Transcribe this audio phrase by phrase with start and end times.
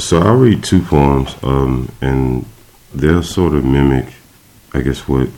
[0.00, 2.46] So I'll read two poems, um, and
[2.94, 4.06] they'll sort of mimic,
[4.72, 5.28] I guess, what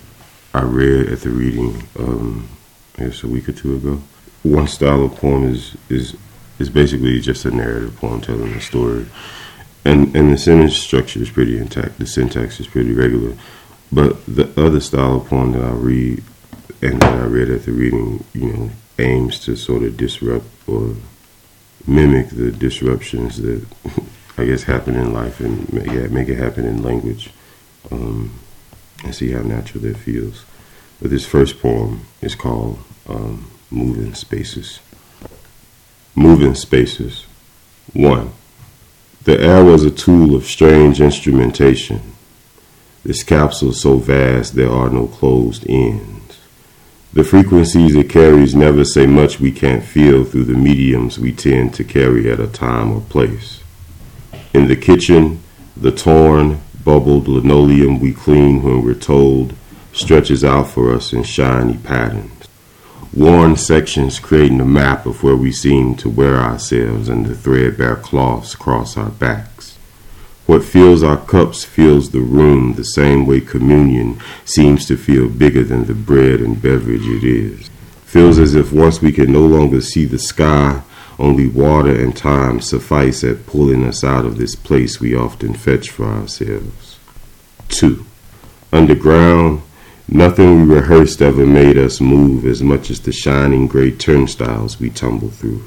[0.55, 2.49] I read at the reading, um,
[2.97, 4.01] I guess, a week or two ago.
[4.45, 6.17] One style of poem is is
[6.61, 9.07] is basically just a narrative poem telling a story,
[9.85, 11.99] and and the sentence structure is pretty intact.
[11.99, 13.37] The syntax is pretty regular,
[13.91, 16.23] but the other style of poem that I read
[16.81, 18.71] and that I read at the reading, you know,
[19.01, 20.95] aims to sort of disrupt or
[21.87, 23.67] mimic the disruptions that
[24.39, 27.31] I guess happen in life and make it, make it happen in language,
[27.91, 28.33] um,
[29.05, 30.45] and see how natural that feels.
[31.01, 34.81] But this first poem is called um, "Moving Spaces."
[36.15, 37.25] Moving spaces.
[37.95, 38.33] One.
[39.25, 42.13] The air was a tool of strange instrumentation.
[43.03, 46.22] This capsule so vast there are no closed ends.
[47.15, 51.75] The frequencies it carries never say much we can't feel through the mediums we tend
[51.75, 53.63] to carry at a time or place.
[54.55, 55.43] In the kitchen,
[55.77, 59.55] the torn, bubbled linoleum we clean when we're told
[59.93, 62.49] stretches out for us in shiny patterns.
[63.13, 67.97] Worn sections creating a map of where we seem to wear ourselves and the threadbare
[67.97, 69.72] cloths across our backs.
[70.53, 75.65] What fills our cups fills the room the same way communion seems to feel bigger
[75.65, 77.71] than the bread and beverage it is.
[78.05, 80.83] Feels as if once we can no longer see the sky,
[81.19, 85.89] only water and time suffice at pulling us out of this place we often fetch
[85.89, 86.99] for ourselves.
[87.71, 88.05] 2.
[88.75, 89.63] Underground,
[90.07, 94.91] nothing we rehearsed ever made us move as much as the shining gray turnstiles we
[94.91, 95.65] tumble through.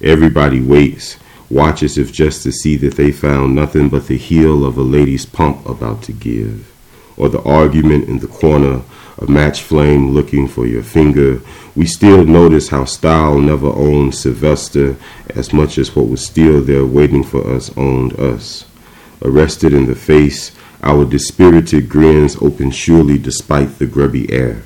[0.00, 1.16] Everybody waits,
[1.50, 5.26] watches if just to see that they found nothing but the heel of a lady's
[5.26, 6.72] pump about to give,
[7.16, 8.82] or the argument in the corner
[9.18, 11.40] a match flame looking for your finger,
[11.76, 14.96] we still notice how style never owned Sylvester
[15.30, 18.64] as much as what was still there waiting for us owned us.
[19.22, 24.62] Arrested in the face, our dispirited grins open surely despite the grubby air.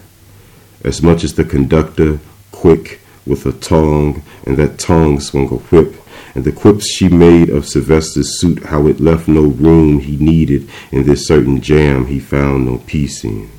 [0.84, 2.20] As much as the conductor,
[2.52, 5.96] quick, with a tongue, and that tongue swung a whip,
[6.34, 10.68] and the quips she made of Sylvester's suit, how it left no room he needed
[10.90, 13.50] in this certain jam he found no peace in.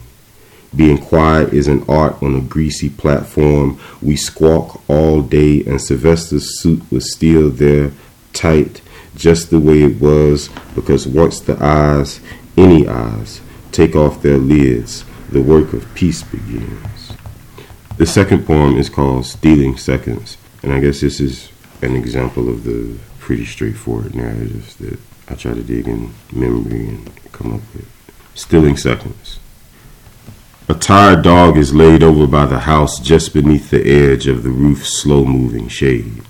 [0.76, 3.80] Being quiet is an art on a greasy platform.
[4.02, 7.92] We squawk all day, and Sylvester's suit was still there,
[8.34, 8.82] tight,
[9.16, 12.20] just the way it was, because once the eyes,
[12.58, 13.40] any eyes,
[13.72, 17.14] take off their lids, the work of peace begins.
[17.98, 21.50] The second poem is called Stealing Seconds, and I guess this is
[21.82, 27.32] an example of the pretty straightforward narratives that I try to dig in memory and
[27.32, 27.90] come up with.
[28.34, 29.40] Stealing Seconds.
[30.68, 34.50] A tired dog is laid over by the house just beneath the edge of the
[34.50, 36.24] roof's slow moving shade.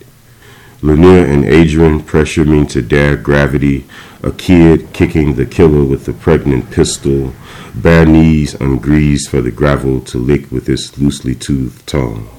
[0.81, 3.85] Lanier and Adrian pressure me to dare gravity,
[4.21, 7.33] a kid kicking the killer with a pregnant pistol,
[7.73, 12.29] bare knees ungreased for the gravel to lick with its loosely toothed tongue.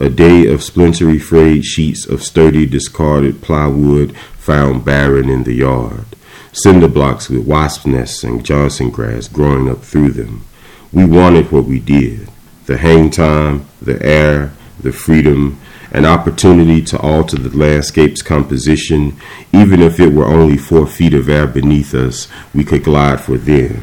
[0.00, 6.04] A day of splintery frayed sheets of sturdy discarded plywood found barren in the yard,
[6.52, 10.44] cinder blocks with wasp nests and Johnson grass growing up through them.
[10.92, 12.28] We wanted what we did
[12.66, 15.60] the hang time, the air, the freedom,
[15.92, 19.16] an opportunity to alter the landscape's composition,
[19.52, 23.36] even if it were only four feet of air beneath us, we could glide for
[23.36, 23.82] then.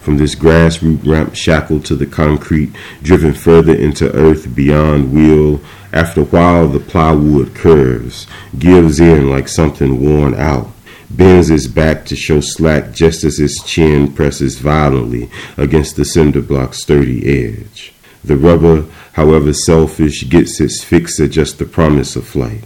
[0.00, 2.72] From this grassroot ramp shackled to the concrete,
[3.02, 5.60] driven further into earth beyond wheel,
[5.92, 8.26] after a while the plywood curves,
[8.58, 10.70] gives in like something worn out
[11.10, 16.40] bends its back to show slack just as its chin presses violently against the cinder
[16.40, 17.92] block's sturdy edge.
[18.22, 22.62] The rubber, however selfish, gets its fix at just the promise of flight.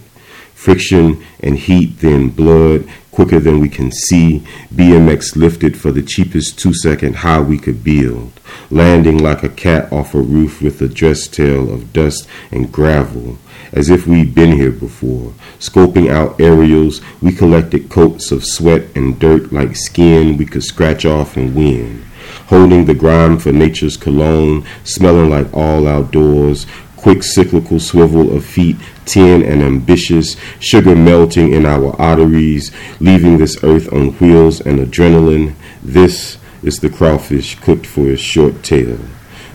[0.65, 4.43] Friction and heat, then blood, quicker than we can see.
[4.73, 8.31] BMX lifted for the cheapest two second high we could build,
[8.71, 13.37] landing like a cat off a roof with a dress tail of dust and gravel
[13.73, 15.33] as if we'd been here before.
[15.59, 21.05] Scoping out aerials, we collected coats of sweat and dirt like skin we could scratch
[21.05, 22.03] off and win.
[22.47, 26.65] Holding the grime for nature's cologne, smelling like all outdoors,
[27.05, 28.75] quick cyclical swivel of feet,
[29.05, 35.53] tin and ambitious, sugar melting in our arteries, leaving this earth on wheels and adrenaline.
[35.83, 38.97] This is the crawfish cooked for his short tail.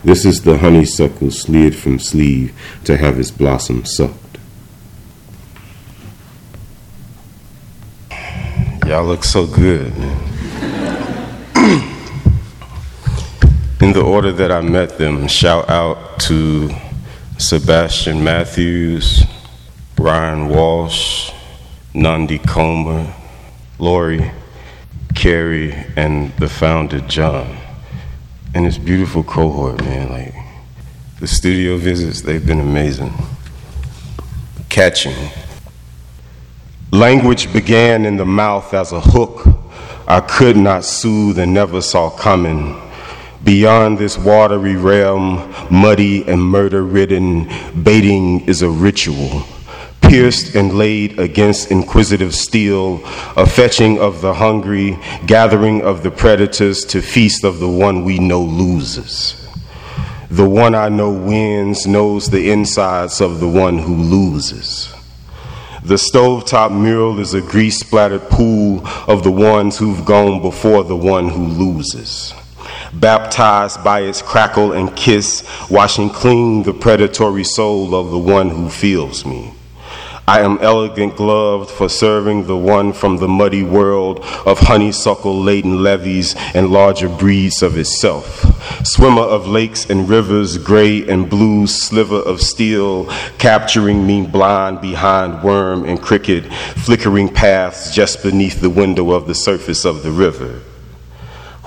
[0.05, 2.55] This is the honeysuckle slid from sleeve
[2.85, 4.39] to have its blossom sucked.
[8.87, 9.93] Y'all look so good.
[13.81, 16.71] In the order that I met them, shout out to
[17.41, 19.25] Sebastian Matthews,
[19.97, 21.33] Brian Walsh,
[21.95, 23.13] Nandi Comer,
[23.79, 24.31] Lori,
[25.15, 27.57] Carrie, and the founder, John.
[28.55, 30.11] And this beautiful cohort, man.
[30.11, 30.35] Like,
[31.19, 33.13] the studio visits, they've been amazing.
[34.69, 35.31] Catching.
[36.93, 39.47] Language began in the mouth as a hook
[40.11, 42.75] I could not soothe and never saw coming.
[43.45, 47.49] Beyond this watery realm, muddy and murder ridden,
[47.83, 49.45] baiting is a ritual
[50.11, 53.01] pierced and laid against inquisitive steel,
[53.37, 58.19] a fetching of the hungry, gathering of the predators to feast of the one we
[58.19, 59.37] know loses.
[60.29, 64.93] The one I know wins knows the insides of the one who loses.
[65.85, 70.97] The stovetop mural is a grease splattered pool of the ones who've gone before the
[70.97, 72.35] one who loses
[72.93, 78.69] baptized by its crackle and kiss, washing clean the predatory soul of the one who
[78.69, 79.55] feels me.
[80.31, 85.83] I am elegant gloved for serving the one from the muddy world of honeysuckle laden
[85.83, 88.47] levees and larger breeds of itself.
[88.87, 93.07] Swimmer of lakes and rivers, gray and blue, sliver of steel,
[93.39, 96.45] capturing me blind behind worm and cricket,
[96.77, 100.61] flickering paths just beneath the window of the surface of the river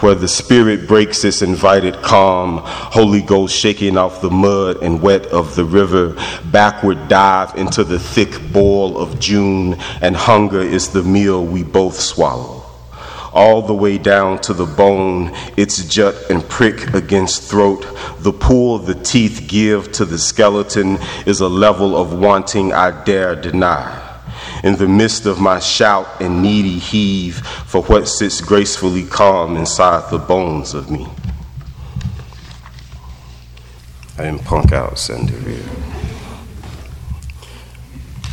[0.03, 5.25] where the spirit breaks its invited calm, Holy Ghost shaking off the mud and wet
[5.27, 6.13] of the river,
[6.51, 11.97] backward dive into the thick boil of June, and hunger is the meal we both
[11.97, 12.65] swallow.
[13.31, 17.87] All the way down to the bone, its jut and prick against throat,
[18.19, 23.37] the pull the teeth give to the skeleton is a level of wanting I dare
[23.37, 24.02] deny
[24.63, 30.09] in the midst of my shout and needy heave for what sits gracefully calm inside
[30.09, 31.05] the bones of me.
[34.17, 35.67] I am punk out Sandaria.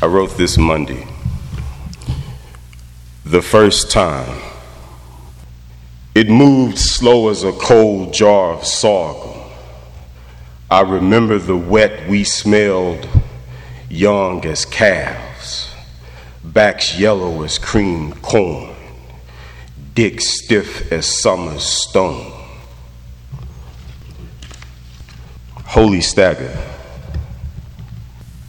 [0.00, 1.06] I wrote this Monday.
[3.24, 4.40] The first time.
[6.14, 9.40] It moved slow as a cold jar of sorghum.
[10.70, 13.08] I remember the wet we smelled,
[13.88, 15.29] young as calves
[16.52, 18.74] backs yellow as cream corn,
[19.94, 22.32] dick stiff as summer's stone.
[25.64, 26.56] Holy stagger.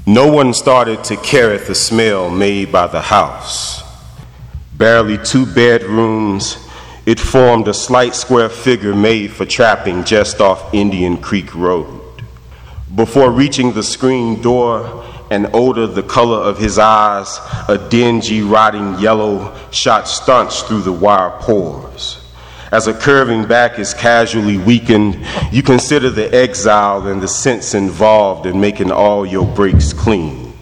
[0.07, 3.83] No one started to care at the smell made by the house.
[4.75, 6.57] Barely two bedrooms,
[7.06, 12.01] it formed a slight square figure made for trapping just off Indian Creek Road.
[12.95, 15.00] Before reaching the screen door,
[15.31, 17.39] an odor the color of his eyes,
[17.69, 22.17] a dingy, rotting yellow, shot staunch through the wire pores.
[22.71, 25.17] As a curving back is casually weakened,
[25.51, 30.53] you consider the exile and the sense involved in making all your breaks clean.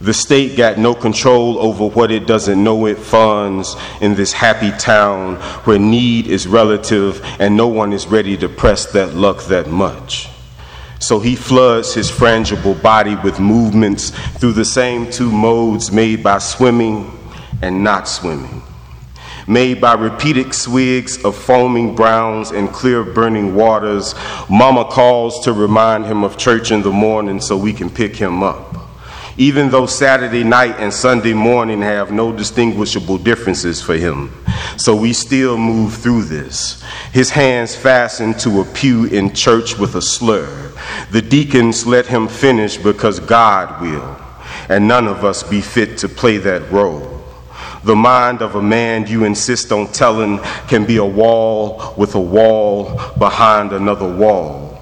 [0.00, 4.70] The state got no control over what it doesn't know it funds in this happy
[4.72, 9.68] town where need is relative and no one is ready to press that luck that
[9.68, 10.28] much.
[10.98, 16.38] So he floods his frangible body with movements through the same two modes made by
[16.38, 17.10] swimming
[17.62, 18.62] and not swimming,
[19.46, 24.14] made by repeated swigs of foaming browns and clear burning waters.
[24.50, 28.42] Mama calls to remind him of church in the morning so we can pick him
[28.42, 28.87] up
[29.38, 34.32] even though Saturday night and Sunday morning have no distinguishable differences for him.
[34.76, 36.82] So we still move through this.
[37.12, 40.72] His hands fastened to a pew in church with a slur.
[41.12, 44.16] The deacons let him finish because God will,
[44.68, 47.14] and none of us be fit to play that role.
[47.84, 52.20] The mind of a man you insist on telling can be a wall with a
[52.20, 54.80] wall behind another wall.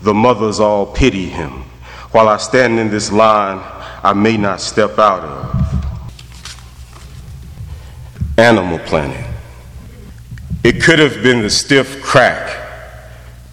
[0.00, 1.64] The mothers all pity him.
[2.10, 3.58] While I stand in this line,
[4.02, 5.58] I may not step out of.
[8.38, 9.24] Animal Planet.
[10.62, 12.56] It could have been the stiff crack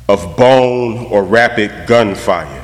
[0.07, 2.63] of bone or rapid gunfire,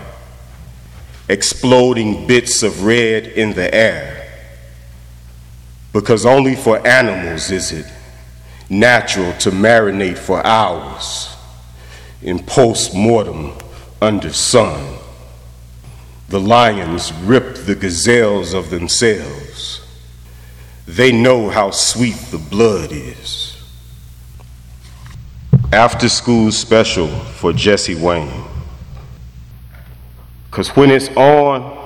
[1.27, 4.29] exploding bits of red in the air.
[5.93, 7.85] Because only for animals is it
[8.69, 11.35] natural to marinate for hours
[12.21, 13.53] in post mortem
[14.01, 14.90] under sun.
[16.31, 19.85] The lions rip the gazelles of themselves.
[20.88, 23.61] They know how sweet the blood is.
[25.73, 28.45] After school special for Jesse Wayne.
[30.45, 31.77] Because when it's on,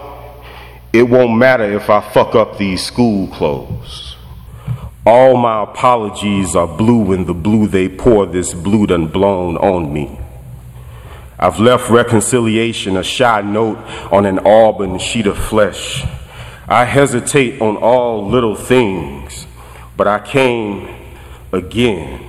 [0.94, 4.16] it won't matter if I fuck up these school clothes.
[5.08, 9.92] All my apologies are blue in the blue they pour this blue done blown on
[9.92, 10.20] me.
[11.46, 13.78] I've left reconciliation a shy note
[14.12, 16.04] on an auburn sheet of flesh.
[16.68, 19.46] I hesitate on all little things,
[19.96, 20.90] But I came
[21.52, 22.28] again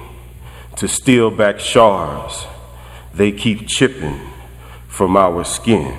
[0.77, 2.47] to steal back shards
[3.15, 4.21] they keep chipping
[4.87, 5.97] from our skin.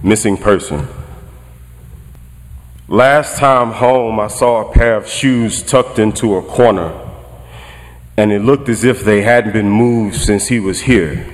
[0.00, 0.86] Missing person.
[2.86, 7.07] Last time home, I saw a pair of shoes tucked into a corner,
[8.18, 11.24] and it looked as if they hadn't been moved since he was here.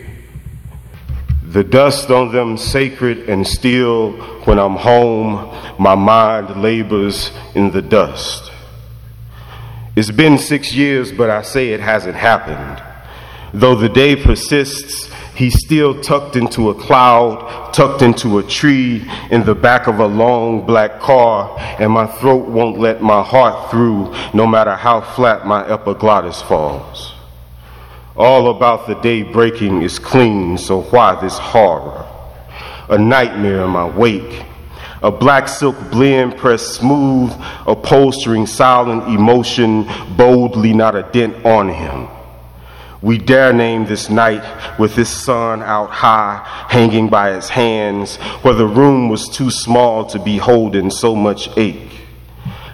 [1.43, 4.13] The dust on them sacred and still,
[4.45, 8.53] when I'm home, my mind labors in the dust.
[9.97, 12.83] It's been six years, but I say it hasn't happened.
[13.55, 19.45] Though the day persists, he's still tucked into a cloud, tucked into a tree, in
[19.45, 24.15] the back of a long black car, and my throat won't let my heart through,
[24.33, 27.15] no matter how flat my epiglottis falls.
[28.17, 32.07] All about the day breaking is clean, so why this horror?
[32.89, 34.45] A nightmare in my wake
[35.05, 37.31] a black silk blend pressed smooth,
[37.67, 39.87] upholstering silent emotion,
[40.17, 42.09] boldly not a dent on him.
[43.05, 48.55] We dare name this night with this sun out high, hanging by its hands, where
[48.55, 52.01] the room was too small to be holding so much ache.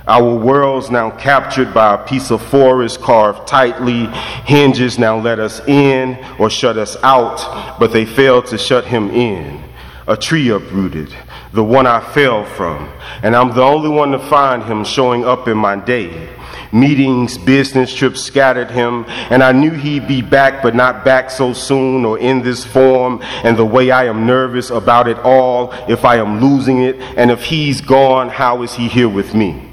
[0.07, 4.07] Our world's now captured by a piece of forest carved tightly.
[4.45, 9.11] Hinges now let us in or shut us out, but they fail to shut him
[9.11, 9.61] in.
[10.07, 11.13] A tree uprooted,
[11.53, 12.89] the one I fell from,
[13.25, 16.29] and I'm the only one to find him showing up in my day.
[16.73, 21.53] Meetings, business trips scattered him, and I knew he'd be back, but not back so
[21.53, 23.21] soon or in this form.
[23.43, 27.31] And the way I am nervous about it all, if I am losing it, and
[27.31, 29.71] if he's gone, how is he here with me?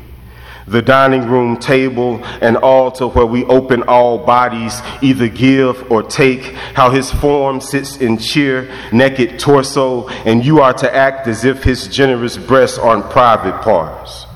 [0.68, 6.44] the dining room table and altar where we open all bodies, either give or take,
[6.74, 11.64] how his form sits in cheer, naked torso, and you are to act as if
[11.64, 14.27] his generous breasts aren't private parts.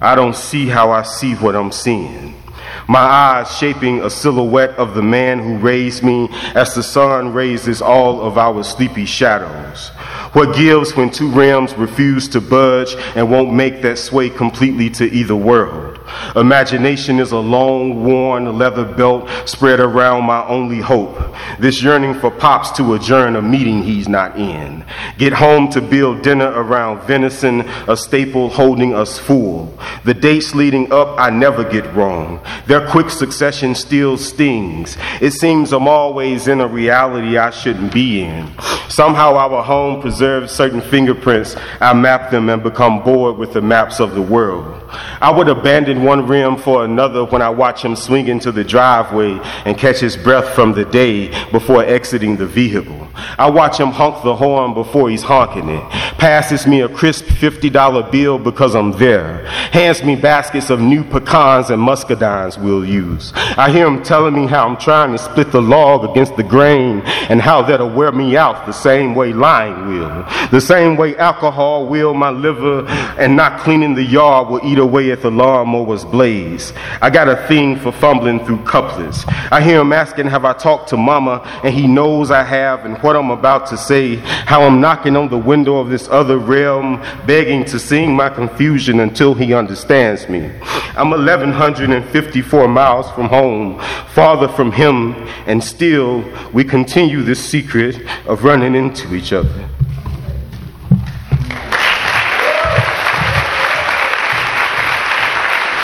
[0.00, 2.34] I don't see how I see what I'm seeing.
[2.88, 7.80] My eyes shaping a silhouette of the man who raised me as the sun raises
[7.80, 9.88] all of our sleepy shadows.
[10.34, 15.10] What gives when two realms refuse to budge and won't make that sway completely to
[15.10, 15.93] either world?
[16.36, 21.18] Imagination is a long worn leather belt spread around my only hope.
[21.58, 24.84] This yearning for Pops to adjourn a meeting he's not in.
[25.18, 29.78] Get home to build dinner around venison, a staple holding us full.
[30.04, 32.40] The dates leading up, I never get wrong.
[32.66, 34.96] Their quick succession still stings.
[35.20, 38.52] It seems I'm always in a reality I shouldn't be in.
[38.88, 41.56] Somehow our home preserves certain fingerprints.
[41.80, 44.82] I map them and become bored with the maps of the world.
[45.20, 49.38] I would abandon one rim for another when I watch him swing into the driveway
[49.64, 53.08] and catch his breath from the day before exiting the vehicle.
[53.38, 58.10] I watch him honk the horn before he's honking it, passes me a crisp $50
[58.10, 63.32] bill because I'm there, hands me baskets of new pecans and muscadines we'll use.
[63.34, 67.02] I hear him telling me how I'm trying to split the log against the grain
[67.28, 71.86] and how that'll wear me out the same way lying will, the same way alcohol
[71.86, 72.84] will my liver
[73.18, 75.30] and not cleaning the yard will eat away at the
[75.84, 76.72] lawnmower's blaze.
[77.00, 79.24] I got a thing for fumbling through couplets.
[79.50, 81.42] I hear him asking, Have I talked to mama?
[81.62, 85.28] And he knows I have, and what I'm about to say, how I'm knocking on
[85.28, 90.50] the window of this other realm, begging to sing my confusion until he understands me.
[90.96, 93.80] I'm 1,154 miles from home,
[94.14, 95.14] farther from him,
[95.46, 99.68] and still we continue this secret of running into each other.